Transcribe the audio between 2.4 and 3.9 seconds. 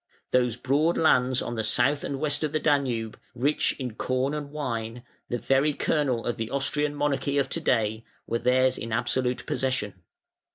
of the Danube, rich